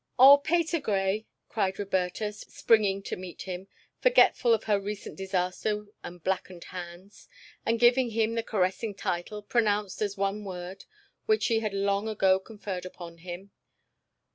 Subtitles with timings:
[0.17, 3.67] "Oh, Patergrey," cried Roberta, springing to meet him,
[3.99, 7.29] forgetful of her recent disaster and blackened hands,
[7.67, 10.85] and giving him the caressing title pronounced as one word
[11.27, 13.51] which she had long ago conferred upon him.